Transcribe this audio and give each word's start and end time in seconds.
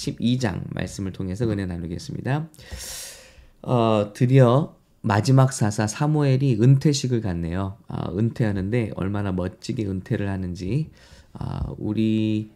12장 0.00 0.62
말씀을 0.74 1.12
통해서 1.12 1.48
은혜 1.48 1.66
나누겠습니다. 1.66 2.48
어, 3.62 4.12
드디어 4.14 4.76
마지막 5.02 5.52
사사 5.52 5.86
사무엘이 5.86 6.58
은퇴식을 6.60 7.20
갖네요. 7.20 7.76
아, 7.88 8.10
은퇴하는데 8.12 8.92
얼마나 8.96 9.32
멋지게 9.32 9.86
은퇴를 9.86 10.28
하는지 10.28 10.90
아, 11.32 11.72
우리 11.78 12.50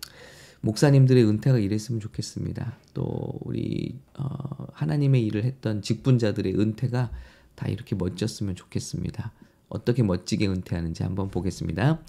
목사님들의 0.61 1.25
은퇴가 1.25 1.59
이랬으면 1.59 2.01
좋겠습니다. 2.01 2.79
또 2.95 3.39
우리 3.43 3.99
어, 4.19 4.67
하나님의 4.73 5.25
일을 5.27 5.45
했던 5.45 5.83
직분자들의 5.83 6.59
은퇴가 6.59 7.11
다 7.55 7.69
이렇게 7.69 7.95
멋졌으면 7.95 8.55
좋겠습니다. 8.55 9.33
어떻게 9.69 10.03
멋지게 10.03 10.47
은퇴하는지 10.49 11.03
한번 11.03 11.31
보겠습니다. 11.31 12.01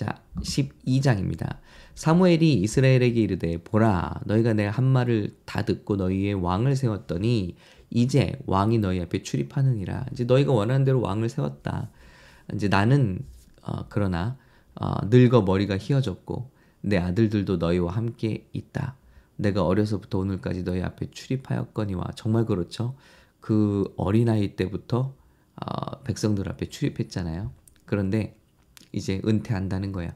자, 0.00 0.22
12장입니다. 0.38 1.58
사무엘이 1.94 2.54
이스라엘에게 2.54 3.20
이르되 3.20 3.58
보라 3.62 4.22
너희가 4.24 4.54
내 4.54 4.66
한 4.66 4.84
말을 4.86 5.36
다 5.44 5.66
듣고 5.66 5.96
너희의 5.96 6.32
왕을 6.32 6.74
세웠더니 6.74 7.54
이제 7.90 8.32
왕이 8.46 8.78
너희 8.78 8.98
앞에 9.02 9.22
출입하느니라. 9.22 10.06
이제 10.12 10.24
너희가 10.24 10.54
원하는 10.54 10.86
대로 10.86 11.02
왕을 11.02 11.28
세웠다. 11.28 11.90
이제 12.54 12.68
나는 12.68 13.18
어, 13.62 13.84
그러나 13.90 14.38
어, 14.74 14.94
늙어 15.10 15.42
머리가 15.42 15.76
휘어졌고 15.76 16.50
내 16.80 16.96
아들들도 16.96 17.58
너희와 17.58 17.92
함께 17.92 18.46
있다. 18.54 18.96
내가 19.36 19.66
어려서부터 19.66 20.16
오늘까지 20.18 20.64
너희 20.64 20.80
앞에 20.80 21.10
출입하였거니와 21.10 22.12
정말 22.14 22.46
그렇죠. 22.46 22.94
그 23.40 23.92
어린아이 23.98 24.56
때부터 24.56 25.12
어, 25.56 26.00
백성들 26.04 26.48
앞에 26.48 26.70
출입했잖아요. 26.70 27.50
그런데 27.84 28.39
이제 28.92 29.20
은퇴한다는 29.26 29.92
거야. 29.92 30.14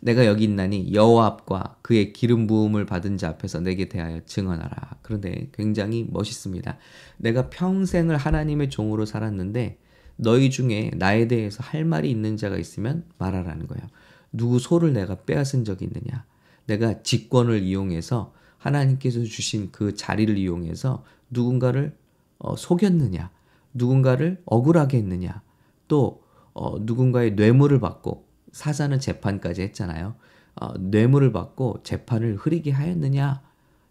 내가 0.00 0.26
여기 0.26 0.44
있나니 0.44 0.92
여호와 0.92 1.26
앞과 1.26 1.76
그의 1.82 2.12
기름 2.12 2.46
부음을 2.46 2.86
받은 2.86 3.16
자 3.16 3.28
앞에서 3.28 3.60
내게 3.60 3.88
대하여 3.88 4.20
증언하라. 4.24 4.96
그런데 5.02 5.48
굉장히 5.52 6.06
멋있습니다. 6.10 6.76
내가 7.18 7.50
평생을 7.50 8.16
하나님의 8.16 8.70
종으로 8.70 9.06
살았는데 9.06 9.78
너희 10.16 10.50
중에 10.50 10.90
나에 10.96 11.28
대해서 11.28 11.62
할 11.62 11.84
말이 11.84 12.10
있는 12.10 12.36
자가 12.36 12.56
있으면 12.56 13.04
말하라는 13.18 13.66
거예요. 13.68 13.86
누구 14.32 14.58
소를 14.58 14.92
내가 14.92 15.16
빼앗은 15.22 15.64
적이 15.64 15.86
있느냐? 15.86 16.24
내가 16.66 17.02
직권을 17.02 17.62
이용해서 17.62 18.34
하나님께서 18.58 19.22
주신 19.22 19.70
그 19.70 19.94
자리를 19.94 20.36
이용해서 20.36 21.04
누군가를 21.30 21.96
어, 22.38 22.56
속였느냐? 22.56 23.30
누군가를 23.74 24.42
억울하게 24.44 24.98
했느냐? 24.98 25.42
또 25.86 26.22
어, 26.60 26.76
누군가의 26.80 27.34
뇌물을 27.34 27.78
받고 27.78 28.26
사자는 28.50 28.98
재판까지 28.98 29.62
했잖아요. 29.62 30.16
어, 30.56 30.76
뇌물을 30.76 31.30
받고 31.30 31.84
재판을 31.84 32.34
흐리게 32.34 32.72
하였느냐? 32.72 33.42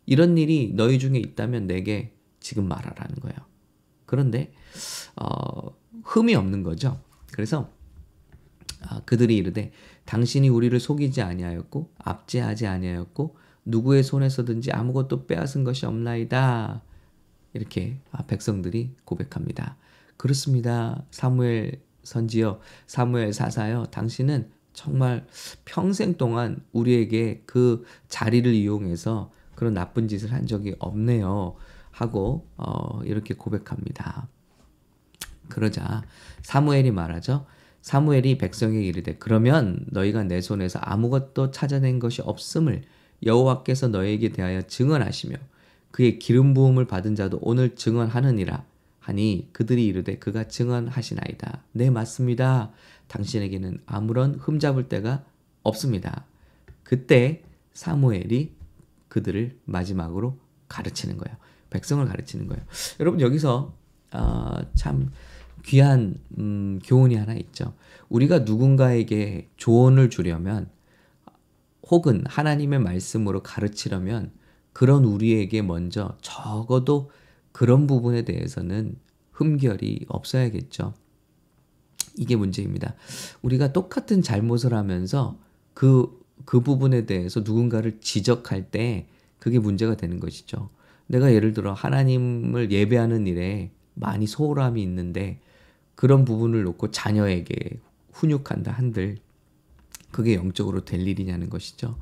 이런 0.05 0.37
일이 0.37 0.73
너희 0.75 0.99
중에 0.99 1.17
있다면 1.17 1.67
내게 1.67 2.13
지금 2.41 2.67
말하라는 2.67 3.15
거예요. 3.21 3.37
그런데 4.05 4.51
어, 5.15 5.73
흠이 6.03 6.35
없는 6.35 6.63
거죠. 6.63 6.99
그래서 7.31 7.71
아, 8.81 8.99
그들이 9.05 9.37
이르되 9.37 9.71
당신이 10.03 10.49
우리를 10.49 10.77
속이지 10.77 11.21
아니하였고 11.21 11.93
압제하지 11.99 12.67
아니하였고 12.67 13.37
누구의 13.63 14.03
손에서든지 14.03 14.73
아무것도 14.73 15.25
빼앗은 15.25 15.63
것이 15.63 15.85
없나이다. 15.85 16.81
이렇게 17.53 18.01
아, 18.11 18.23
백성들이 18.23 18.95
고백합니다. 19.05 19.77
그렇습니다. 20.17 21.05
사무엘 21.11 21.86
선지여 22.07 22.59
사무엘 22.85 23.33
사사여 23.33 23.87
당신은 23.91 24.49
정말 24.73 25.25
평생 25.65 26.15
동안 26.15 26.61
우리에게 26.71 27.43
그 27.45 27.83
자리를 28.07 28.51
이용해서 28.53 29.31
그런 29.55 29.73
나쁜 29.73 30.07
짓을 30.07 30.31
한 30.31 30.45
적이 30.45 30.75
없네요. 30.79 31.55
하고 31.91 32.47
어, 32.57 33.01
이렇게 33.03 33.33
고백합니다. 33.33 34.27
그러자 35.49 36.03
사무엘이 36.43 36.91
말하죠. 36.91 37.45
사무엘이 37.81 38.37
백성에게 38.37 38.85
이르되 38.85 39.15
그러면 39.17 39.83
너희가 39.87 40.23
내 40.23 40.41
손에서 40.41 40.79
아무것도 40.79 41.51
찾아낸 41.51 41.99
것이 41.99 42.21
없음을 42.21 42.83
여호와께서 43.25 43.87
너희에게 43.87 44.29
대하여 44.29 44.61
증언하시며 44.61 45.37
그의 45.91 46.19
기름 46.19 46.53
부음을 46.53 46.85
받은 46.85 47.15
자도 47.15 47.39
오늘 47.41 47.75
증언하느니라 47.75 48.63
하니 49.07 49.47
그들이 49.53 49.85
이르되 49.85 50.19
그가 50.19 50.49
증언하시나이다. 50.49 51.63
네 51.71 51.89
맞습니다. 51.89 52.73
당신에게는 53.07 53.79
아무런 53.85 54.35
흠잡을 54.35 54.89
데가 54.89 55.23
없습니다. 55.63 56.25
그때 56.83 57.41
사무엘이 57.71 58.53
그들을 59.07 59.57
마지막으로 59.63 60.37
가르치는 60.67 61.17
거예요. 61.17 61.37
백성을 61.69 62.05
가르치는 62.05 62.47
거예요. 62.47 62.61
여러분 62.99 63.21
여기서 63.21 63.77
어, 64.11 64.55
참 64.75 65.09
귀한 65.63 66.19
음, 66.37 66.81
교훈이 66.83 67.15
하나 67.15 67.33
있죠. 67.35 67.75
우리가 68.09 68.39
누군가에게 68.39 69.49
조언을 69.55 70.09
주려면 70.09 70.69
혹은 71.89 72.25
하나님의 72.27 72.79
말씀으로 72.79 73.41
가르치려면 73.41 74.33
그런 74.73 75.05
우리에게 75.05 75.61
먼저 75.61 76.17
적어도 76.21 77.09
그런 77.57 77.87
부분에 77.87 78.21
대해서는 78.21 78.97
흠결이 79.31 80.05
없어야겠죠. 80.09 80.93
이게 82.15 82.35
문제입니다. 82.35 82.93
우리가 83.41 83.73
똑같은 83.73 84.21
잘못을 84.21 84.75
하면서 84.75 85.39
그, 85.73 86.23
그 86.45 86.61
부분에 86.61 87.07
대해서 87.07 87.39
누군가를 87.39 87.99
지적할 87.99 88.69
때 88.69 89.07
그게 89.39 89.57
문제가 89.57 89.97
되는 89.97 90.19
것이죠. 90.19 90.69
내가 91.07 91.33
예를 91.33 91.53
들어 91.53 91.73
하나님을 91.73 92.71
예배하는 92.71 93.25
일에 93.25 93.71
많이 93.95 94.27
소홀함이 94.27 94.79
있는데 94.83 95.41
그런 95.95 96.25
부분을 96.25 96.61
놓고 96.61 96.91
자녀에게 96.91 97.79
훈육한다 98.11 98.71
한들 98.71 99.17
그게 100.11 100.35
영적으로 100.35 100.85
될 100.85 101.07
일이냐는 101.07 101.49
것이죠. 101.49 101.97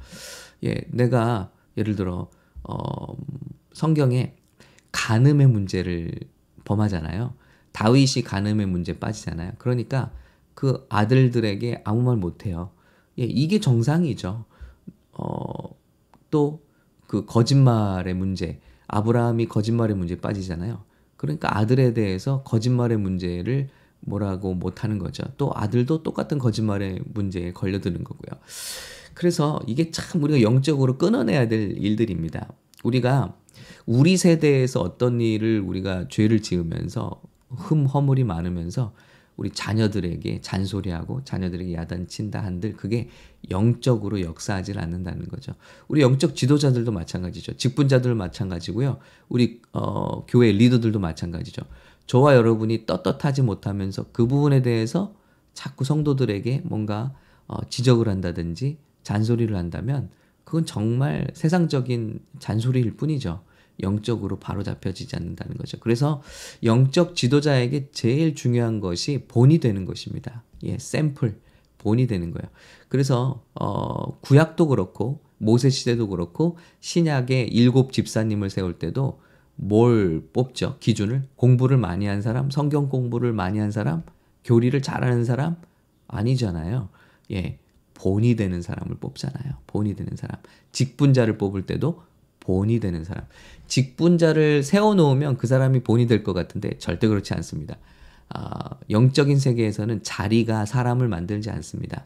예, 0.66 0.76
내가 0.90 1.50
예를 1.78 1.96
들어 1.96 2.30
어, 2.64 3.16
성경에 3.72 4.36
간음의 4.96 5.48
문제를 5.48 6.12
범하잖아요. 6.64 7.34
다윗이 7.74 8.24
간음의 8.26 8.66
문제 8.68 8.98
빠지잖아요. 8.98 9.54
그러니까 9.58 10.12
그 10.54 10.86
아들들에게 10.90 11.82
아무 11.84 12.02
말 12.04 12.16
못해요. 12.16 12.72
예, 13.20 13.24
이게 13.24 13.60
정상이죠. 13.60 14.46
어, 15.14 15.76
또 16.32 16.66
그 17.08 17.26
거짓말의 17.26 18.14
문제, 18.14 18.60
아브라함이 18.88 19.48
거짓말의 19.48 19.96
문제 19.96 20.20
빠지잖아요. 20.20 20.84
그러니까 21.18 21.58
아들에 21.58 21.94
대해서 21.94 22.44
거짓말의 22.44 22.98
문제를 22.98 23.70
뭐라고 24.02 24.54
못하는 24.54 25.00
거죠. 25.00 25.24
또 25.38 25.52
아들도 25.56 26.04
똑같은 26.04 26.38
거짓말의 26.38 27.02
문제에 27.06 27.54
걸려드는 27.54 28.04
거고요. 28.04 28.40
그래서 29.14 29.60
이게 29.66 29.92
참 29.92 30.22
우리가 30.24 30.42
영적으로 30.42 30.98
끊어내야 30.98 31.48
될 31.48 31.78
일들입니다. 31.78 32.52
우리가 32.86 33.36
우리 33.86 34.18
세대에서 34.18 34.82
어떤 34.82 35.22
일을 35.22 35.62
우리가 35.62 36.08
죄를 36.10 36.42
지으면서 36.42 37.22
흠 37.50 37.86
허물이 37.86 38.24
많으면서 38.24 38.94
우리 39.38 39.50
자녀들에게 39.50 40.40
잔소리하고 40.42 41.24
자녀들에게 41.26 41.74
야단친다 41.74 42.42
한들 42.42 42.74
그게 42.74 43.10
영적으로 43.50 44.22
역사하지 44.22 44.74
않는다는 44.78 45.28
거죠. 45.28 45.54
우리 45.88 46.02
영적 46.02 46.36
지도자들도 46.36 46.92
마찬가지죠. 46.92 47.58
직분자들 47.58 48.16
마찬가지고요. 48.16 49.00
우리 49.28 49.62
어, 49.74 50.26
교회 50.26 50.52
리더들도 50.52 51.00
마찬가지죠. 51.00 51.64
저와 52.08 52.36
여러분이 52.36 52.86
떳떳하지 52.86 53.42
못하면서 53.42 54.06
그 54.14 54.26
부분에 54.26 54.62
대해서 54.62 55.14
자꾸 55.54 55.84
성도들에게 55.84 56.62
뭔가 56.64 57.14
어, 57.48 57.58
지적을 57.70 58.08
한다든지 58.08 58.78
잔소리를 59.04 59.56
한다면 59.56 60.10
그건 60.56 60.66
정말 60.66 61.28
세상적인 61.34 62.22
잔소리일 62.40 62.96
뿐이죠. 62.96 63.44
영적으로 63.82 64.40
바로 64.40 64.64
잡혀지지 64.64 65.18
않는다는 65.18 65.58
거죠. 65.58 65.78
그래서 65.82 66.22
영적 66.64 67.18
지도자에게 67.18 67.90
제일 67.92 68.36
중요한 68.36 68.80
것이 68.80 69.26
본이 69.28 69.58
되는 69.58 69.84
것입니다. 69.84 70.44
예, 70.64 70.78
샘플, 70.78 71.42
본이 71.78 72.08
되는 72.08 72.32
거예요. 72.32 72.50
그래서 72.88 73.44
어, 73.54 74.18
구약도 74.22 74.70
그렇고 74.70 75.20
모세 75.40 75.70
시대도 75.70 76.08
그렇고 76.08 76.58
신약의 76.80 77.50
일곱 77.50 77.92
집사님을 77.92 78.50
세울 78.50 78.80
때도 78.80 79.20
뭘 79.56 80.24
뽑죠? 80.32 80.78
기준을 80.80 81.24
공부를 81.36 81.76
많이 81.76 82.06
한 82.06 82.22
사람, 82.22 82.50
성경 82.50 82.88
공부를 82.88 83.34
많이 83.34 83.60
한 83.60 83.72
사람, 83.72 84.04
교리를 84.46 84.82
잘하는 84.82 85.26
사람 85.26 85.58
아니잖아요. 86.08 86.88
예. 87.34 87.60
본이 87.96 88.36
되는 88.36 88.62
사람을 88.62 88.98
뽑잖아요. 88.98 89.54
본이 89.66 89.96
되는 89.96 90.16
사람. 90.16 90.40
직분자를 90.72 91.38
뽑을 91.40 91.66
때도 91.66 92.04
본이 92.40 92.80
되는 92.80 93.04
사람. 93.04 93.26
직분자를 93.68 94.62
세워놓으면 94.64 95.38
그 95.38 95.48
사람이 95.48 95.82
본이 95.82 96.06
될 96.06 96.24
것 96.24 96.34
같은데 96.34 96.78
절대 96.78 97.08
그렇지 97.08 97.34
않습니다. 97.34 97.78
아, 98.30 98.78
영적인 98.92 99.40
세계에서는 99.40 100.04
자리가 100.04 100.66
사람을 100.66 101.08
만들지 101.08 101.50
않습니다. 101.50 102.06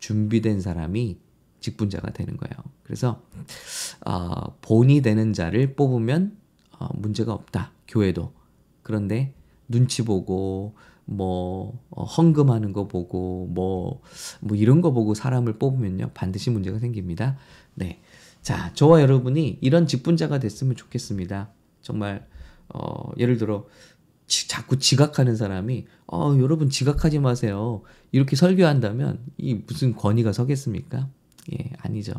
준비된 0.00 0.60
사람이 0.60 1.18
직분자가 1.60 2.10
되는 2.12 2.36
거예요. 2.36 2.52
그래서 2.82 3.22
어, 4.04 4.56
본이 4.60 5.00
되는 5.00 5.32
자를 5.32 5.74
뽑으면 5.74 6.36
어, 6.78 6.88
문제가 6.94 7.32
없다. 7.32 7.70
교회도. 7.88 8.32
그런데 8.82 9.32
눈치 9.68 10.04
보고 10.04 10.74
뭐 11.04 11.80
어, 11.90 12.04
헌금하는 12.04 12.72
거 12.72 12.88
보고 12.88 13.46
뭐뭐 13.48 14.00
뭐 14.40 14.56
이런 14.56 14.80
거 14.80 14.92
보고 14.92 15.14
사람을 15.14 15.58
뽑으면요 15.58 16.10
반드시 16.14 16.50
문제가 16.50 16.78
생깁니다. 16.78 17.36
네, 17.74 18.00
자 18.40 18.72
저와 18.74 19.02
여러분이 19.02 19.58
이런 19.60 19.86
직분자가 19.86 20.38
됐으면 20.38 20.76
좋겠습니다. 20.76 21.50
정말 21.80 22.26
어, 22.68 23.10
예를 23.18 23.36
들어 23.36 23.66
지, 24.26 24.48
자꾸 24.48 24.78
지각하는 24.78 25.36
사람이 25.36 25.86
어, 26.06 26.36
여러분 26.38 26.70
지각하지 26.70 27.18
마세요. 27.18 27.82
이렇게 28.12 28.36
설교한다면 28.36 29.24
이 29.38 29.54
무슨 29.54 29.94
권위가 29.94 30.32
서겠습니까? 30.32 31.08
예, 31.52 31.70
아니죠. 31.78 32.12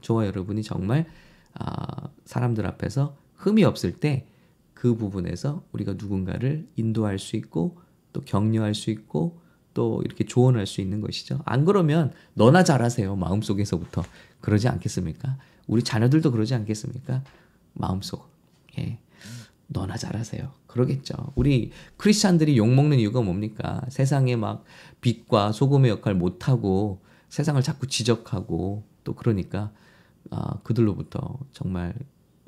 저와 0.00 0.26
여러분이 0.26 0.62
정말 0.62 1.06
아, 1.54 2.08
사람들 2.24 2.66
앞에서 2.66 3.16
흠이 3.36 3.64
없을 3.64 3.92
때 3.92 4.26
그 4.82 4.96
부분에서 4.96 5.64
우리가 5.70 5.92
누군가를 5.92 6.66
인도할 6.74 7.20
수 7.20 7.36
있고 7.36 7.78
또 8.12 8.20
격려할 8.20 8.74
수 8.74 8.90
있고 8.90 9.40
또 9.74 10.02
이렇게 10.04 10.24
조언할 10.24 10.66
수 10.66 10.80
있는 10.80 11.00
것이죠. 11.00 11.40
안 11.44 11.64
그러면 11.64 12.12
너나 12.34 12.64
잘하세요. 12.64 13.16
마음속에서부터. 13.16 14.04
그러지 14.40 14.68
않겠습니까? 14.68 15.38
우리 15.66 15.82
자녀들도 15.82 16.30
그러지 16.30 16.54
않겠습니까? 16.54 17.22
마음속. 17.74 18.28
예. 18.78 18.98
너나 19.68 19.96
잘하세요. 19.96 20.52
그러겠죠. 20.66 21.14
우리 21.34 21.72
크리스찬들이 21.96 22.58
욕먹는 22.58 22.98
이유가 22.98 23.22
뭡니까? 23.22 23.80
세상에 23.88 24.36
막 24.36 24.64
빛과 25.00 25.52
소금의 25.52 25.90
역할 25.90 26.14
못하고 26.14 27.00
세상을 27.30 27.60
자꾸 27.62 27.86
지적하고 27.86 28.84
또 29.04 29.14
그러니까 29.14 29.72
아, 30.30 30.58
그들로부터 30.62 31.38
정말 31.52 31.94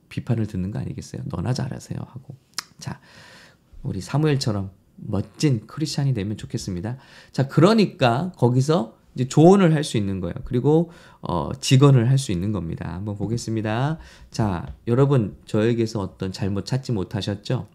비판을 0.09 0.47
듣는 0.47 0.71
거 0.71 0.79
아니겠어요? 0.79 1.23
너나 1.27 1.53
잘하세요 1.55 1.99
하고. 1.99 2.37
자, 2.79 3.01
우리 3.83 4.01
사무엘처럼 4.01 4.71
멋진 4.97 5.67
크리스찬이 5.67 6.15
되면 6.15 6.37
좋겠습니다. 6.37 6.97
자, 7.33 7.49
그러니까 7.49 8.33
거기서 8.37 8.97
이제 9.15 9.29
조언을 9.29 9.75
할 9.75 9.85
수 9.85 9.97
있는 9.97 10.21
거예요. 10.21 10.35
그리고 10.45 10.91
어, 11.21 11.51
직언을 11.61 12.11
할 12.11 12.19
수 12.19 12.33
있는 12.33 12.53
겁니다. 12.53 12.93
한번 12.95 13.17
보겠습니다. 13.17 13.99
자, 14.31 14.67
여러분 14.89 15.37
저에게서 15.47 16.01
어떤 16.01 16.33
잘못 16.33 16.67
찾지 16.67 16.93
못하셨죠? 16.93 17.69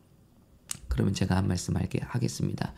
그러면 0.88 1.14
제가 1.14 1.36
한 1.36 1.48
말씀 1.48 1.76
할게 1.78 2.00
하겠습니다. 2.04 2.74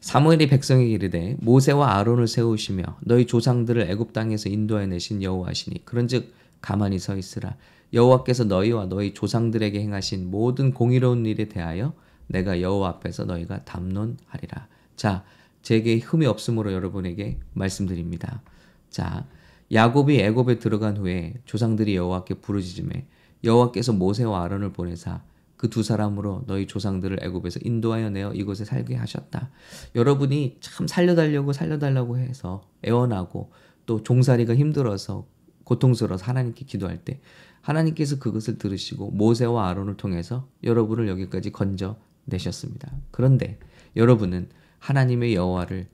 사무엘이 0.00 0.48
백성에게 0.48 0.90
이르되 0.90 1.36
모세와 1.40 1.96
아론을 1.98 2.26
세우시며 2.26 2.82
너희 3.00 3.26
조상들을 3.26 3.90
애굽 3.90 4.12
땅에서 4.12 4.48
인도해 4.48 4.86
내신 4.86 5.22
여호와시니 5.22 5.84
그런즉 5.84 6.32
가만히 6.62 6.98
서 6.98 7.16
있으라 7.16 7.56
여호와께서 7.92 8.44
너희와 8.44 8.86
너희 8.86 9.12
조상들에게 9.12 9.78
행하신 9.78 10.30
모든 10.30 10.72
공의로운 10.72 11.26
일에 11.26 11.48
대하여 11.48 11.92
내가 12.30 12.60
여호와 12.60 12.88
앞에서 12.88 13.24
너희가 13.24 13.64
담론하리라. 13.64 14.68
자, 14.96 15.24
제게 15.62 15.98
흠이 15.98 16.26
없으므로 16.26 16.72
여러분에게 16.72 17.38
말씀드립니다. 17.52 18.42
자, 18.88 19.26
야곱이 19.72 20.18
애굽에 20.20 20.58
들어간 20.58 20.96
후에 20.96 21.34
조상들이 21.44 21.96
여호와께 21.96 22.34
부르짖음에 22.34 23.06
여호와께서 23.44 23.92
모세와 23.92 24.42
아론을 24.44 24.72
보내사 24.72 25.22
그 25.60 25.68
두 25.68 25.82
사람으로 25.82 26.44
너희 26.46 26.66
조상들을 26.66 27.18
애굽에서 27.22 27.60
인도하여 27.62 28.08
내어 28.08 28.32
이곳에 28.32 28.64
살게 28.64 28.94
하셨다. 28.94 29.50
여러분이 29.94 30.56
참 30.60 30.86
살려달라고 30.86 31.52
살려달라고 31.52 32.16
해서 32.16 32.62
애원하고 32.82 33.52
또 33.84 34.02
종살이가 34.02 34.54
힘들어서 34.54 35.26
고통스러워서 35.64 36.24
하나님께 36.24 36.64
기도할 36.64 37.04
때 37.04 37.20
하나님께서 37.60 38.18
그것을 38.18 38.56
들으시고 38.56 39.10
모세와 39.10 39.68
아론을 39.68 39.98
통해서 39.98 40.48
여러분을 40.64 41.08
여기까지 41.08 41.52
건져 41.52 41.98
내셨습니다. 42.30 42.90
그런데 43.10 43.58
여러분은 43.96 44.48
하나님의 44.78 45.34
여호와를 45.34 45.88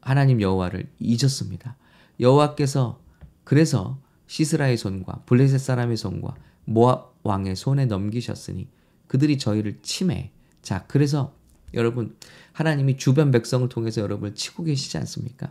하나님 0.00 0.40
여호와를 0.40 0.88
잊었습니다. 0.98 1.76
여호와께서 2.18 3.00
그래서 3.44 4.00
시스라의 4.26 4.76
손과 4.76 5.22
블레셋 5.26 5.60
사람의 5.60 5.96
손과 5.96 6.34
모압 6.64 7.10
왕의 7.22 7.56
손에 7.56 7.86
넘기셨으니 7.86 8.68
그들이 9.06 9.38
저희를 9.38 9.80
침해. 9.82 10.30
자, 10.62 10.84
그래서 10.86 11.34
여러분 11.74 12.16
하나님이 12.52 12.96
주변 12.96 13.30
백성을 13.30 13.68
통해서 13.68 14.00
여러분을 14.00 14.34
치고 14.34 14.64
계시지 14.64 14.96
않습니까? 14.98 15.50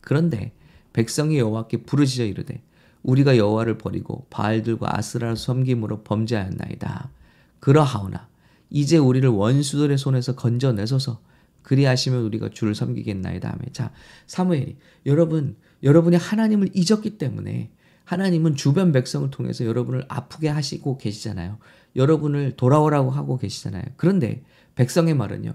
그런데 0.00 0.52
백성이 0.92 1.38
여호와께 1.38 1.82
부르짖어 1.82 2.24
이르되 2.24 2.62
우리가 3.02 3.36
여호와를 3.36 3.78
버리고 3.78 4.26
바알들과 4.30 4.96
아스라를 4.96 5.36
섬김으로 5.36 6.02
범죄하였나이다. 6.02 7.10
그러하오나 7.60 8.28
이제 8.70 8.96
우리를 8.96 9.28
원수들의 9.28 9.98
손에서 9.98 10.34
건져내소서 10.36 11.20
그리하시면 11.62 12.22
우리가 12.22 12.50
주를 12.50 12.74
섬기겠나이다 12.74 13.48
하며 13.48 13.60
자 13.72 13.92
사무엘이 14.26 14.76
여러분 15.06 15.56
여러분이 15.82 16.16
하나님을 16.16 16.70
잊었기 16.74 17.18
때문에 17.18 17.70
하나님은 18.04 18.56
주변 18.56 18.90
백성을 18.92 19.30
통해서 19.30 19.64
여러분을 19.64 20.04
아프게 20.08 20.48
하시고 20.48 20.98
계시잖아요. 20.98 21.58
여러분을 21.94 22.56
돌아오라고 22.56 23.10
하고 23.10 23.38
계시잖아요. 23.38 23.84
그런데 23.96 24.42
백성의 24.74 25.14
말은요. 25.14 25.54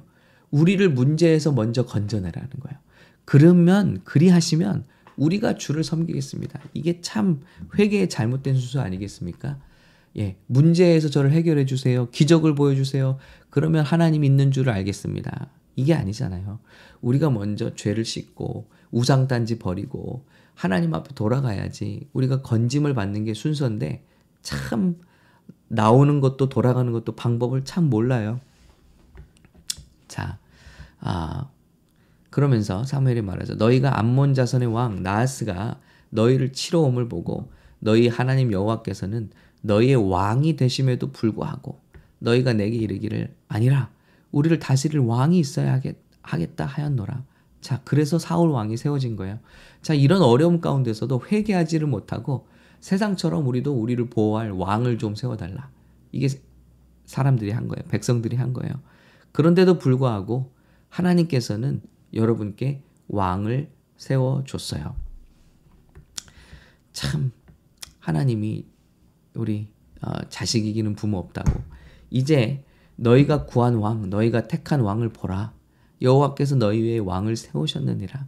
우리를 0.51 0.87
문제에서 0.89 1.51
먼저 1.51 1.85
건져내라는 1.85 2.49
거예요. 2.61 2.79
그러면 3.25 3.99
그리하시면 4.05 4.85
우리가 5.17 5.55
주를 5.57 5.83
섬기겠습니다. 5.83 6.61
이게 6.73 7.01
참 7.01 7.41
회개의 7.77 8.07
잘못된 8.07 8.55
순서 8.55 8.79
아니겠습니까? 8.81 9.59
예, 10.17 10.37
문제에서 10.47 11.09
저를 11.09 11.31
해결해 11.31 11.65
주세요. 11.65 12.09
기적을 12.09 12.55
보여주세요. 12.55 13.17
그러면 13.49 13.83
하나님 13.83 14.23
있는 14.23 14.51
줄을 14.51 14.71
알겠습니다. 14.73 15.49
이게 15.75 15.93
아니잖아요. 15.93 16.59
우리가 17.01 17.29
먼저 17.29 17.75
죄를 17.75 18.05
씻고 18.05 18.67
우상단지 18.91 19.59
버리고 19.59 20.25
하나님 20.53 20.93
앞에 20.93 21.13
돌아가야지 21.15 22.07
우리가 22.13 22.41
건짐을 22.41 22.93
받는 22.93 23.25
게 23.25 23.33
순서인데 23.33 24.05
참 24.41 24.95
나오는 25.67 26.21
것도 26.21 26.47
돌아가는 26.47 26.91
것도 26.91 27.15
방법을 27.15 27.65
참 27.65 27.89
몰라요. 27.89 28.39
자, 30.07 30.37
아, 30.99 31.49
그러면서 32.29 32.83
사무엘이 32.83 33.21
말하죠. 33.21 33.55
너희가 33.55 33.99
암몬 33.99 34.33
자손의 34.33 34.67
왕 34.73 35.03
나하스가 35.03 35.79
너희를 36.09 36.53
치러 36.53 36.79
옴을 36.81 37.09
보고 37.09 37.51
너희 37.85 38.07
하나님 38.07 38.51
여호와께서는 38.51 39.29
너희의 39.61 40.09
왕이 40.09 40.55
되심에도 40.55 41.11
불구하고 41.11 41.79
너희가 42.17 42.53
내게 42.53 42.77
이르기를 42.77 43.35
아니라 43.47 43.91
우리를 44.31 44.57
다스릴 44.57 44.97
왕이 45.01 45.37
있어야 45.37 45.79
하겠다 46.23 46.65
하였노라. 46.65 47.23
자, 47.61 47.81
그래서 47.83 48.17
사울 48.17 48.49
왕이 48.49 48.75
세워진 48.77 49.15
거예요. 49.15 49.37
자, 49.83 49.93
이런 49.93 50.23
어려움 50.23 50.61
가운데서도 50.61 51.25
회개하지를 51.31 51.87
못하고 51.87 52.47
세상처럼 52.79 53.47
우리도 53.47 53.71
우리를 53.75 54.03
보호할 54.09 54.49
왕을 54.49 54.97
좀 54.97 55.13
세워달라. 55.13 55.69
이게 56.11 56.27
사람들이 57.05 57.51
한 57.51 57.67
거예요. 57.67 57.87
백성들이 57.89 58.35
한 58.35 58.53
거예요. 58.53 58.73
그런데도 59.31 59.77
불구하고 59.77 60.51
하나님께서는 60.89 61.83
여러분께 62.15 62.81
왕을 63.09 63.69
세워줬어요. 63.97 64.95
참, 66.93 67.31
하나님이 68.05 68.67
우리 69.33 69.67
어, 70.03 70.11
자식 70.29 70.67
이기는 70.67 70.93
부모 70.93 71.17
없다고. 71.17 71.59
이제 72.11 72.63
너희가 72.97 73.45
구한 73.45 73.75
왕, 73.75 74.11
너희가 74.11 74.47
택한 74.47 74.81
왕을 74.81 75.09
보라. 75.09 75.53
여호와께서 76.03 76.55
너희 76.55 76.83
위에 76.83 76.99
왕을 76.99 77.35
세우셨느니라. 77.35 78.27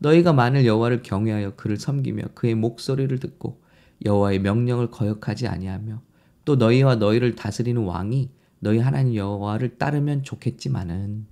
너희가 0.00 0.32
만일 0.32 0.64
여호와를 0.64 1.02
경외하여 1.02 1.56
그를 1.56 1.76
섬기며 1.76 2.28
그의 2.34 2.54
목소리를 2.54 3.18
듣고 3.18 3.60
여호와의 4.06 4.38
명령을 4.38 4.90
거역하지 4.90 5.46
아니하며 5.46 6.00
또 6.46 6.56
너희와 6.56 6.96
너희를 6.96 7.34
다스리는 7.34 7.82
왕이 7.82 8.30
너희 8.60 8.78
하나님 8.78 9.14
여호와를 9.14 9.76
따르면 9.76 10.22
좋겠지만은 10.22 11.26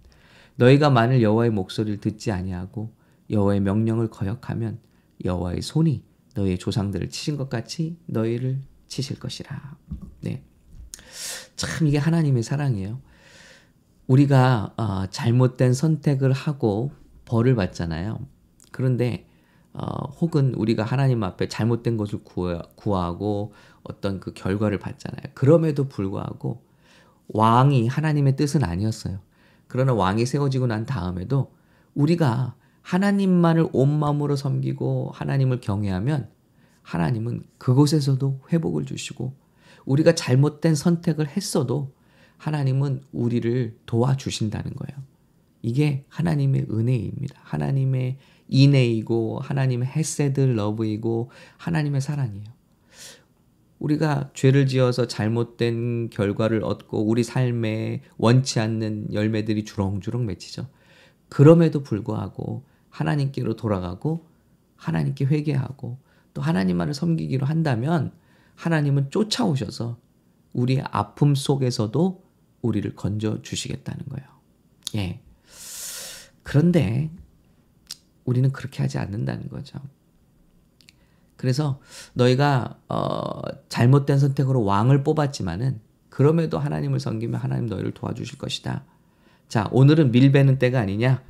너희가 0.57 0.91
만일 0.91 1.23
여호와의 1.23 1.51
목소리를 1.51 2.01
듣지 2.01 2.31
아니하고 2.31 2.93
여호와의 3.31 3.61
명령을 3.61 4.11
거역하면 4.11 4.81
여호와의 5.25 5.63
손이 5.63 6.03
너희의 6.37 6.59
조상들을 6.59 7.09
치신 7.11 7.37
것 7.37 7.49
같이 7.49 7.99
너희를 8.07 8.61
치실 8.87 9.19
것이라. 9.19 9.77
네. 10.21 10.45
참 11.57 11.87
이게 11.87 11.99
하나님의 11.99 12.43
사랑이에요. 12.43 13.01
우리가 14.07 14.75
어, 14.77 15.07
잘못된 15.11 15.73
선택을 15.73 16.33
하고 16.33 16.93
벌을 17.25 17.55
받잖아요. 17.57 18.21
그런데 18.71 19.27
어, 19.73 20.09
혹은 20.21 20.55
우리가 20.55 20.85
하나님 20.85 21.23
앞에 21.23 21.49
잘못된 21.49 21.97
것을 21.97 22.23
구하, 22.23 22.63
구하고 22.77 23.53
어떤 23.83 24.21
그 24.21 24.33
결과를 24.33 24.79
받잖아요. 24.79 25.33
그럼에도 25.35 25.89
불구하고 25.89 26.63
왕이 27.29 27.89
하나님의 27.89 28.37
뜻은 28.37 28.65
아니었어요. 28.65 29.19
그러나 29.67 29.93
왕이 29.95 30.27
세워지고 30.27 30.69
난 30.69 30.87
다음에도 30.87 31.53
우리가 31.95 32.55
하나님만을 32.87 33.69
온 33.73 33.99
마음으로 33.99 34.37
섬기고 34.37 35.11
하나님을 35.13 35.61
경외하면 35.61 36.31
하나님은 36.83 37.43
그곳에서도 37.59 38.43
회복을 38.53 38.85
주시고 38.85 39.35
우리가 39.87 40.15
잘못된 40.15 40.77
선택을 40.77 41.27
했어도 41.29 41.93
하나님은 42.37 43.03
우리를 43.11 43.77
도와주신다는 43.87 44.75
거예요. 44.75 45.03
이게 45.63 46.05
하나님의 46.09 46.67
은혜입니다. 46.71 47.41
하나님의 47.43 48.19
인애이고 48.49 49.41
하나님의 49.41 49.89
헤세드 49.89 50.41
러브이고 50.41 51.33
하나님의 51.57 52.01
사랑이에요. 52.01 52.47
우리가 53.81 54.31
죄를 54.33 54.69
지어서 54.69 55.09
잘못된 55.09 56.11
결과를 56.11 56.63
얻고 56.63 57.05
우리 57.05 57.25
삶에 57.25 58.03
원치 58.17 58.61
않는 58.61 59.13
열매들이 59.13 59.65
주렁주렁 59.65 60.25
맺히죠. 60.25 60.69
그럼에도 61.29 61.83
불구하고 61.83 62.63
하나님께로 62.97 63.57
돌아가고 63.57 64.27
하나님께 64.77 65.27
회개하고 65.27 65.99
또 66.35 66.43
하나님만을 66.43 66.95
섬기기로 66.95 67.47
한다면 67.47 68.13
하나님은 68.55 69.11
쫓아오셔서 69.11 69.99
우리의 70.53 70.85
아픔 70.91 71.35
속에서도 71.35 72.25
우리를 72.63 72.97
건져 72.97 73.43
주시겠다는 73.43 74.07
거예요. 74.07 74.29
예. 74.97 75.21
그런데 76.43 77.11
우리는 78.25 78.51
그렇게 78.53 78.83
하지 78.83 78.99
않는다는 78.99 79.49
거죠. 79.49 79.79
그래서 81.37 81.81
너희가 82.15 82.79
어, 82.89 83.43
잘못된 83.69 84.19
선택으로 84.19 84.65
왕을 84.65 85.05
뽑았지만은 85.05 85.81
그럼에도 86.09 86.59
하나님을 86.59 86.99
섬기면 86.99 87.39
하나님 87.39 87.67
너희를 87.67 87.93
도와주실 87.93 88.39
것이다. 88.39 88.85
자, 89.49 89.69
오늘은 89.71 90.13
밀베는 90.13 90.59
때가 90.59 90.81
아니냐? 90.81 91.23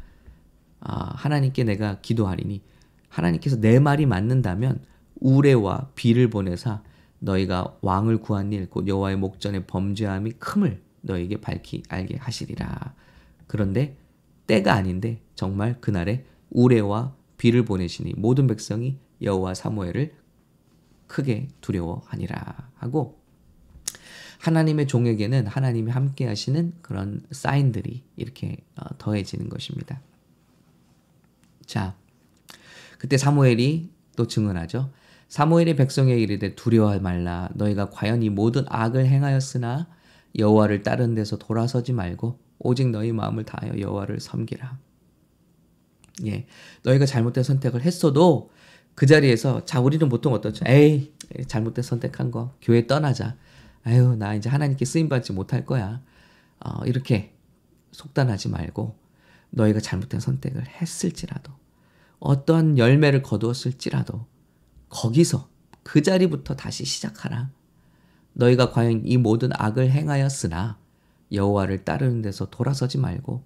아, 0.80 1.12
하나님께 1.14 1.64
내가 1.64 2.00
기도하리니 2.00 2.62
하나님께서 3.08 3.60
내 3.60 3.78
말이 3.78 4.06
맞는다면 4.06 4.80
우레와 5.20 5.90
비를 5.94 6.28
보내사 6.28 6.82
너희가 7.18 7.78
왕을 7.80 8.18
구한 8.18 8.52
일, 8.52 8.68
곧 8.68 8.86
여호와의 8.86 9.16
목전에 9.16 9.66
범죄함이 9.66 10.32
큼을 10.32 10.82
너에게 11.00 11.40
밝히 11.40 11.82
알게 11.88 12.16
하시리라. 12.16 12.94
그런데 13.46 13.96
때가 14.46 14.74
아닌데 14.74 15.20
정말 15.34 15.80
그날에 15.80 16.24
우레와 16.50 17.14
비를 17.38 17.64
보내시니 17.64 18.14
모든 18.16 18.46
백성이 18.46 18.98
여호와 19.22 19.54
사무엘을 19.54 20.14
크게 21.06 21.48
두려워하니라 21.60 22.70
하고 22.74 23.20
하나님의 24.38 24.86
종에게는 24.86 25.46
하나님이 25.46 25.90
함께 25.90 26.26
하시는 26.26 26.72
그런 26.82 27.24
사인들이 27.30 28.02
이렇게 28.16 28.58
어, 28.76 28.84
더해지는 28.98 29.48
것입니다. 29.48 30.00
자, 31.66 31.96
그때 32.98 33.16
사무엘이 33.16 33.90
또 34.16 34.26
증언하죠. 34.26 34.90
사무엘이 35.28 35.76
백성에게 35.76 36.20
이르되 36.20 36.54
두려워할 36.54 37.00
말라 37.00 37.48
너희가 37.54 37.90
과연 37.90 38.22
이 38.22 38.30
모든 38.30 38.64
악을 38.68 39.06
행하였으나 39.06 39.88
여호와를 40.38 40.82
따른 40.82 41.14
데서 41.14 41.36
돌아서지 41.36 41.92
말고 41.92 42.38
오직 42.58 42.90
너희 42.90 43.12
마음을 43.12 43.44
다하여 43.44 43.78
여호와를 43.80 44.20
섬기라. 44.20 44.78
예. 46.26 46.46
너희가 46.82 47.04
잘못된 47.04 47.44
선택을 47.44 47.82
했어도 47.82 48.50
그 48.94 49.04
자리에서 49.06 49.64
자 49.66 49.80
우리는 49.80 50.08
보통 50.08 50.32
어떻죠? 50.32 50.64
에이 50.66 51.12
잘못된 51.48 51.82
선택한 51.82 52.30
거 52.30 52.54
교회 52.62 52.86
떠나자. 52.86 53.36
아유 53.84 54.16
나 54.16 54.34
이제 54.34 54.48
하나님께 54.48 54.84
쓰임 54.84 55.08
받지 55.08 55.32
못할 55.32 55.66
거야. 55.66 56.00
어, 56.60 56.84
이렇게 56.86 57.34
속단하지 57.92 58.48
말고 58.48 58.96
너희가 59.56 59.80
잘못된 59.80 60.20
선택을 60.20 60.68
했을지라도 60.68 61.52
어떠한 62.18 62.78
열매를 62.78 63.22
거두었을지라도 63.22 64.26
거기서 64.90 65.48
그 65.82 66.02
자리부터 66.02 66.56
다시 66.56 66.84
시작하라. 66.84 67.50
너희가 68.34 68.70
과연 68.70 69.06
이 69.06 69.16
모든 69.16 69.50
악을 69.54 69.90
행하였으나 69.90 70.78
여호와를 71.32 71.84
따르는 71.84 72.22
데서 72.22 72.50
돌아서지 72.50 72.98
말고 72.98 73.44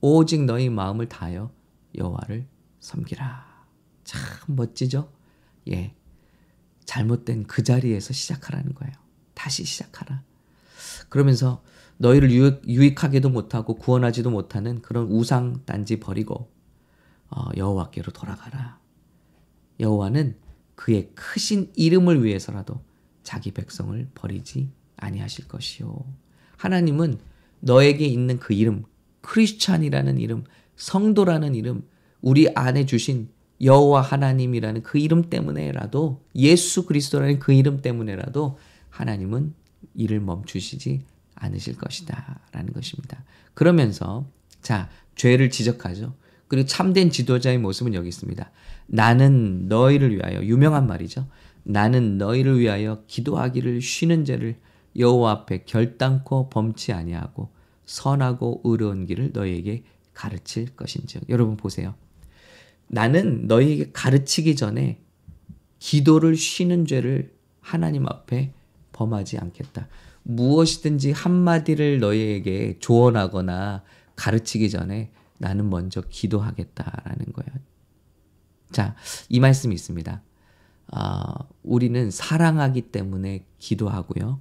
오직 0.00 0.44
너희 0.44 0.68
마음을 0.68 1.08
다하여 1.08 1.52
여호와를 1.96 2.46
섬기라. 2.80 3.46
참 4.04 4.20
멋지죠? 4.48 5.12
예. 5.70 5.94
잘못된 6.84 7.46
그 7.46 7.62
자리에서 7.62 8.12
시작하라는 8.12 8.74
거예요. 8.74 8.92
다시 9.34 9.64
시작하라. 9.64 10.24
그러면서 11.08 11.62
너희를 12.02 12.32
유익, 12.66 13.04
하게도 13.04 13.30
못하고 13.30 13.76
구원하지도 13.76 14.28
못하는 14.28 14.82
그런 14.82 15.06
우상 15.06 15.64
단지 15.64 16.00
버리고 16.00 16.50
어, 17.30 17.48
여호와께로 17.56 18.12
돌아가라. 18.12 18.80
여호와는 19.78 20.36
그의 20.74 21.10
크신 21.14 21.72
이름을 21.76 22.24
위해서라도 22.24 22.80
자기 23.22 23.52
백성을 23.52 24.08
버리지 24.14 24.70
아니하실 24.96 25.46
것이요. 25.46 26.04
하나님은 26.56 27.18
너에게 27.60 28.04
있는 28.04 28.40
그 28.40 28.52
이름, 28.52 28.84
크리스찬이라는 29.20 30.18
이름, 30.18 30.42
성도라는 30.74 31.54
이름, 31.54 31.86
우리 32.20 32.48
안에 32.52 32.84
주신 32.84 33.28
여호와 33.60 34.00
하나님이라는 34.00 34.82
그 34.82 34.98
이름 34.98 35.30
때문에라도 35.30 36.24
예수 36.34 36.84
그리스도라는 36.84 37.38
그 37.38 37.52
이름 37.52 37.80
때문에라도 37.80 38.58
하나님은 38.90 39.54
이를 39.94 40.18
멈추시지 40.18 41.04
않으실 41.42 41.76
것이다 41.76 42.40
라는 42.52 42.72
것입니다. 42.72 43.24
그러면서 43.54 44.26
자 44.60 44.88
죄를 45.16 45.50
지적하죠. 45.50 46.14
그리고 46.48 46.66
참된 46.66 47.10
지도자의 47.10 47.58
모습은 47.58 47.94
여기 47.94 48.08
있습니다. 48.08 48.50
나는 48.86 49.68
너희를 49.68 50.14
위하여 50.14 50.42
유명한 50.44 50.86
말이죠. 50.86 51.26
나는 51.64 52.18
너희를 52.18 52.58
위하여 52.58 53.04
기도하기를 53.06 53.80
쉬는 53.80 54.24
죄를 54.24 54.58
여호와 54.96 55.32
앞에 55.32 55.64
결단코 55.64 56.50
범치 56.50 56.92
아니하고 56.92 57.50
선하고 57.86 58.60
의로운 58.64 59.06
길을 59.06 59.30
너희에게 59.32 59.84
가르칠 60.12 60.76
것인즉 60.76 61.24
여러분 61.28 61.56
보세요. 61.56 61.94
나는 62.86 63.46
너희에게 63.46 63.90
가르치기 63.92 64.56
전에 64.56 65.00
기도를 65.78 66.36
쉬는 66.36 66.86
죄를 66.86 67.34
하나님 67.60 68.06
앞에 68.06 68.52
범하지 68.92 69.38
않겠다. 69.38 69.88
무엇이든지 70.24 71.12
한마디를 71.12 72.00
너희에게 72.00 72.78
조언하거나 72.78 73.82
가르치기 74.16 74.70
전에 74.70 75.10
나는 75.38 75.68
먼저 75.70 76.00
기도하겠다라는 76.00 77.32
거예요. 77.32 77.60
자, 78.70 78.94
이 79.28 79.40
말씀이 79.40 79.74
있습니다. 79.74 80.22
아, 80.92 81.34
우리는 81.62 82.10
사랑하기 82.10 82.82
때문에 82.92 83.44
기도하고요. 83.58 84.40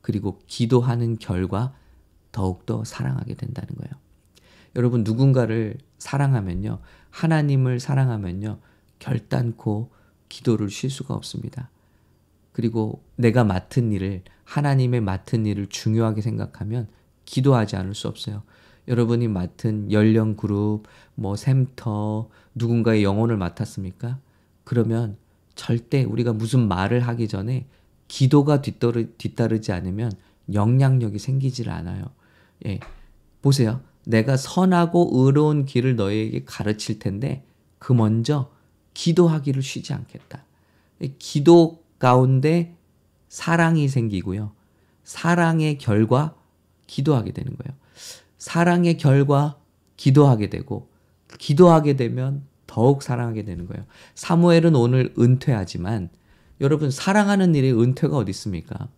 그리고 0.00 0.40
기도하는 0.46 1.18
결과 1.18 1.74
더욱더 2.32 2.84
사랑하게 2.84 3.34
된다는 3.34 3.74
거예요. 3.76 3.92
여러분, 4.76 5.02
누군가를 5.04 5.78
사랑하면요. 5.98 6.78
하나님을 7.10 7.80
사랑하면요. 7.80 8.60
결단코 8.98 9.90
기도를 10.28 10.70
쉴 10.70 10.90
수가 10.90 11.14
없습니다. 11.14 11.70
그리고 12.52 13.02
내가 13.16 13.44
맡은 13.44 13.92
일을, 13.92 14.22
하나님의 14.50 15.00
맡은 15.00 15.46
일을 15.46 15.68
중요하게 15.68 16.22
생각하면 16.22 16.88
기도하지 17.24 17.76
않을 17.76 17.94
수 17.94 18.08
없어요. 18.08 18.42
여러분이 18.88 19.28
맡은 19.28 19.92
연령 19.92 20.34
그룹, 20.34 20.82
뭐 21.14 21.36
샘터, 21.36 22.28
누군가의 22.56 23.04
영혼을 23.04 23.36
맡았습니까? 23.36 24.18
그러면 24.64 25.16
절대 25.54 26.02
우리가 26.02 26.32
무슨 26.32 26.66
말을 26.66 26.98
하기 27.00 27.28
전에 27.28 27.66
기도가 28.08 28.60
뒤따르, 28.60 29.12
뒤따르지 29.18 29.70
않으면 29.70 30.10
영향력이 30.52 31.20
생기질 31.20 31.70
않아요. 31.70 32.06
예. 32.66 32.80
보세요. 33.42 33.80
내가 34.04 34.36
선하고 34.36 35.10
의로운 35.12 35.64
길을 35.64 35.94
너에게 35.94 36.42
가르칠 36.44 36.98
텐데 36.98 37.44
그 37.78 37.92
먼저 37.92 38.50
기도하기를 38.94 39.62
쉬지 39.62 39.92
않겠다. 39.92 40.44
기도 41.20 41.84
가운데 42.00 42.74
사랑이 43.30 43.88
생기고요. 43.88 44.52
사랑의 45.04 45.78
결과 45.78 46.34
기도하게 46.86 47.32
되는 47.32 47.56
거예요. 47.56 47.78
사랑의 48.36 48.98
결과 48.98 49.56
기도하게 49.96 50.50
되고 50.50 50.90
기도하게 51.38 51.96
되면 51.96 52.44
더욱 52.66 53.02
사랑하게 53.02 53.44
되는 53.44 53.66
거예요. 53.66 53.86
사무엘은 54.16 54.74
오늘 54.74 55.14
은퇴하지만 55.18 56.10
여러분 56.60 56.90
사랑하는 56.90 57.54
일에 57.54 57.70
은퇴가 57.70 58.16
어디 58.16 58.30
있습니까? 58.30 58.88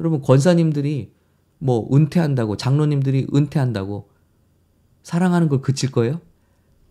여러분 0.00 0.20
권사님들이 0.22 1.12
뭐 1.58 1.88
은퇴한다고 1.94 2.56
장로님들이 2.56 3.28
은퇴한다고 3.32 4.10
사랑하는 5.04 5.48
걸 5.48 5.62
그칠 5.62 5.92
거예요? 5.92 6.20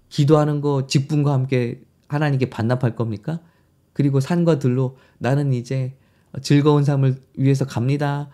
기도하는 0.10 0.62
거 0.62 0.88
직분과 0.88 1.34
함께 1.34 1.82
하나님께 2.08 2.50
반납할 2.50 2.96
겁니까? 2.96 3.41
그리고 3.91 4.22
산과 4.22 4.60
들로 4.60 4.98
나는 5.17 5.51
이제 5.51 5.98
즐거운 6.41 6.84
삶을 6.84 7.22
위해서 7.36 7.65
갑니다. 7.65 8.29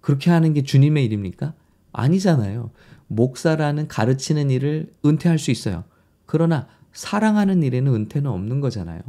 그렇게 0.00 0.30
하는 0.30 0.54
게 0.54 0.62
주님의 0.62 1.04
일입니까? 1.04 1.54
아니잖아요. 1.92 2.70
목사라는 3.08 3.88
가르치는 3.88 4.50
일을 4.50 4.92
은퇴할 5.04 5.38
수 5.38 5.50
있어요. 5.50 5.84
그러나 6.26 6.68
사랑하는 6.92 7.62
일에는 7.62 7.92
은퇴는 7.94 8.30
없는 8.30 8.60
거잖아요. 8.60 9.00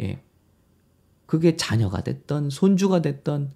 예. 0.00 0.22
그게 1.26 1.56
자녀가 1.56 2.02
됐던 2.02 2.50
손주가 2.50 3.02
됐던 3.02 3.50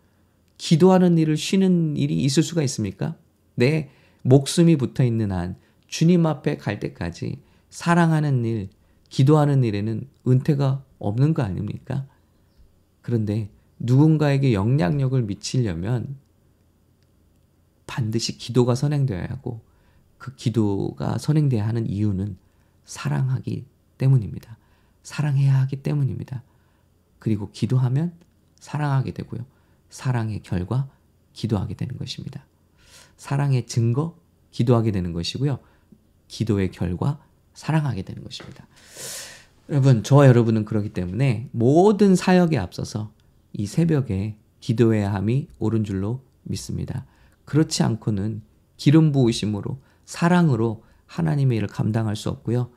기도하는 0.58 1.16
일을 1.16 1.36
쉬는 1.36 1.96
일이 1.96 2.16
있을 2.22 2.42
수가 2.42 2.62
있습니까? 2.64 3.16
내 3.54 3.90
목숨이 4.22 4.76
붙어 4.76 5.04
있는 5.04 5.32
한 5.32 5.56
주님 5.86 6.26
앞에 6.26 6.56
갈 6.56 6.78
때까지 6.78 7.40
사랑하는 7.70 8.44
일, 8.44 8.68
기도하는 9.08 9.64
일에는 9.64 10.06
은퇴가 10.26 10.84
없는 10.98 11.34
거 11.34 11.42
아닙니까? 11.42 12.06
그런데 13.00 13.48
누군가에게 13.80 14.52
영향력을 14.52 15.20
미치려면 15.22 16.16
반드시 17.86 18.38
기도가 18.38 18.74
선행되어야 18.74 19.24
하고 19.30 19.60
그 20.18 20.34
기도가 20.36 21.18
선행돼야 21.18 21.66
하는 21.66 21.88
이유는 21.88 22.36
사랑하기 22.84 23.64
때문입니다. 23.98 24.58
사랑해야 25.02 25.60
하기 25.62 25.82
때문입니다. 25.82 26.42
그리고 27.18 27.50
기도하면 27.50 28.12
사랑하게 28.60 29.12
되고요. 29.12 29.44
사랑의 29.88 30.42
결과 30.42 30.88
기도하게 31.32 31.74
되는 31.74 31.96
것입니다. 31.96 32.44
사랑의 33.16 33.66
증거 33.66 34.16
기도하게 34.50 34.92
되는 34.92 35.12
것이고요. 35.12 35.58
기도의 36.28 36.70
결과 36.70 37.18
사랑하게 37.54 38.02
되는 38.02 38.22
것입니다. 38.22 38.66
여러분, 39.68 40.02
저와 40.02 40.26
여러분은 40.26 40.64
그렇기 40.64 40.92
때문에 40.92 41.48
모든 41.52 42.14
사역에 42.14 42.58
앞서서 42.58 43.12
이 43.52 43.66
새벽에 43.66 44.36
기도해야 44.60 45.12
함이 45.12 45.48
옳은 45.58 45.84
줄로 45.84 46.22
믿습니다. 46.42 47.06
그렇지 47.44 47.82
않고는 47.82 48.42
기름 48.76 49.12
부으심으로 49.12 49.78
사랑으로 50.04 50.84
하나님의 51.06 51.58
일을 51.58 51.68
감당할 51.68 52.16
수 52.16 52.28
없고요. 52.28 52.70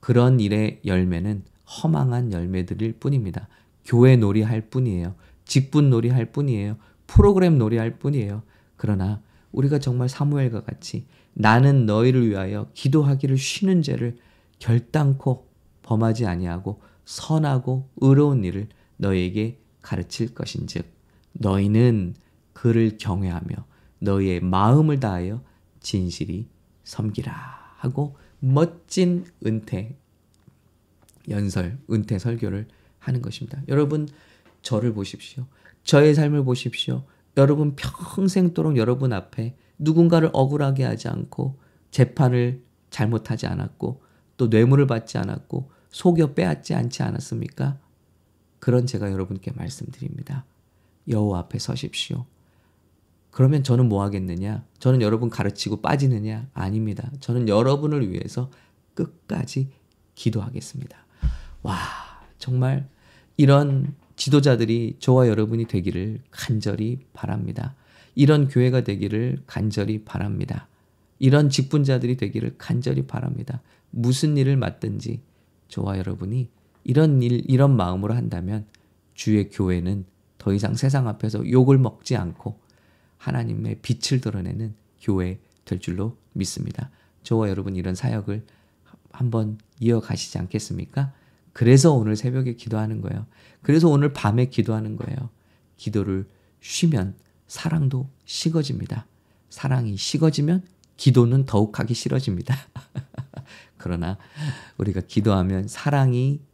그런 0.00 0.40
일의 0.40 0.80
열매는 0.84 1.44
허망한 1.66 2.32
열매들일 2.32 2.94
뿐입니다. 2.94 3.48
교회 3.84 4.16
놀이할 4.16 4.68
뿐이에요. 4.68 5.14
직분 5.44 5.90
놀이할 5.90 6.26
뿐이에요. 6.26 6.76
프로그램 7.06 7.58
놀이할 7.58 7.98
뿐이에요. 7.98 8.42
그러나 8.76 9.22
우리가 9.52 9.78
정말 9.78 10.08
사무엘과 10.08 10.62
같이 10.62 11.06
나는 11.32 11.86
너희를 11.86 12.28
위하여 12.28 12.68
기도하기를 12.74 13.38
쉬는 13.38 13.82
죄를 13.82 14.18
결단코 14.58 15.48
범하지 15.82 16.26
아니하고 16.26 16.80
선하고 17.04 17.88
의로운 17.96 18.44
일을 18.44 18.68
너희에게 18.98 19.58
가르칠 19.88 20.34
것인즉 20.34 20.84
너희는 21.32 22.14
그를 22.52 22.98
경외하며 22.98 23.56
너희의 24.00 24.40
마음을 24.40 25.00
다하여 25.00 25.42
진실이 25.80 26.46
섬기라 26.84 27.32
하고 27.76 28.16
멋진 28.38 29.24
은퇴 29.46 29.96
연설 31.30 31.78
은퇴 31.90 32.18
설교를 32.18 32.68
하는 32.98 33.22
것입니다. 33.22 33.62
여러분 33.68 34.08
저를 34.60 34.92
보십시오. 34.92 35.46
저의 35.84 36.14
삶을 36.14 36.44
보십시오. 36.44 37.04
여러분 37.38 37.74
평생도록 37.74 38.76
여러분 38.76 39.14
앞에 39.14 39.56
누군가를 39.78 40.28
억울하게 40.34 40.84
하지 40.84 41.08
않고 41.08 41.58
재판을 41.90 42.62
잘못하지 42.90 43.46
않았고 43.46 44.02
또 44.36 44.48
뇌물을 44.48 44.86
받지 44.86 45.16
않았고 45.16 45.70
속여 45.90 46.34
빼앗지 46.34 46.74
않지 46.74 47.02
않았습니까? 47.02 47.78
그런 48.58 48.86
제가 48.86 49.12
여러분께 49.12 49.52
말씀드립니다. 49.52 50.44
여호와 51.08 51.40
앞에 51.40 51.58
서십시오. 51.58 52.26
그러면 53.30 53.62
저는 53.62 53.88
뭐 53.88 54.02
하겠느냐? 54.02 54.64
저는 54.78 55.00
여러분 55.00 55.30
가르치고 55.30 55.80
빠지느냐? 55.80 56.48
아닙니다. 56.54 57.10
저는 57.20 57.48
여러분을 57.48 58.10
위해서 58.10 58.50
끝까지 58.94 59.68
기도하겠습니다. 60.14 60.98
와, 61.62 61.76
정말 62.38 62.88
이런 63.36 63.94
지도자들이 64.16 64.96
저와 64.98 65.28
여러분이 65.28 65.66
되기를 65.66 66.20
간절히 66.30 66.98
바랍니다. 67.12 67.76
이런 68.16 68.48
교회가 68.48 68.82
되기를 68.82 69.42
간절히 69.46 70.04
바랍니다. 70.04 70.66
이런 71.20 71.50
직분자들이 71.50 72.16
되기를 72.16 72.56
간절히 72.58 73.06
바랍니다. 73.06 73.62
무슨 73.90 74.36
일을 74.36 74.56
맡든지 74.56 75.20
저와 75.68 75.98
여러분이 75.98 76.48
이런 76.88 77.22
일, 77.22 77.44
이런 77.50 77.76
마음으로 77.76 78.14
한다면 78.14 78.64
주의 79.12 79.50
교회는 79.50 80.06
더 80.38 80.54
이상 80.54 80.74
세상 80.74 81.06
앞에서 81.06 81.48
욕을 81.50 81.76
먹지 81.76 82.16
않고 82.16 82.58
하나님의 83.18 83.80
빛을 83.82 84.22
드러내는 84.22 84.74
교회 84.98 85.38
될 85.66 85.80
줄로 85.80 86.16
믿습니다. 86.32 86.90
저와 87.24 87.50
여러분 87.50 87.76
이런 87.76 87.94
사역을 87.94 88.46
한번 89.12 89.58
이어가시지 89.80 90.38
않겠습니까? 90.38 91.12
그래서 91.52 91.92
오늘 91.92 92.16
새벽에 92.16 92.54
기도하는 92.54 93.02
거예요. 93.02 93.26
그래서 93.60 93.90
오늘 93.90 94.14
밤에 94.14 94.46
기도하는 94.46 94.96
거예요. 94.96 95.28
기도를 95.76 96.26
쉬면 96.62 97.16
사랑도 97.48 98.08
식어집니다. 98.24 99.06
사랑이 99.50 99.98
식어지면 99.98 100.62
기도는 100.96 101.44
더욱 101.44 101.78
하기 101.78 101.92
싫어집니다. 101.92 102.56
그러나 103.76 104.16
우리가 104.78 105.02
기도하면 105.02 105.68
사랑이 105.68 106.47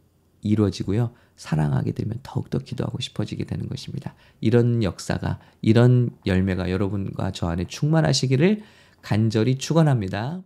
이루어지고요. 0.45 1.11
사랑하게 1.35 1.91
되면 1.91 2.17
더욱더 2.23 2.59
기도하고 2.59 2.99
싶어지게 3.01 3.43
되는 3.45 3.67
것입니다. 3.67 4.15
이런 4.39 4.83
역사가, 4.83 5.39
이런 5.61 6.09
열매가 6.25 6.69
여러분과 6.69 7.31
저 7.31 7.47
안에 7.47 7.65
충만하시기를 7.65 8.61
간절히 9.01 9.57
축원합니다. 9.57 10.41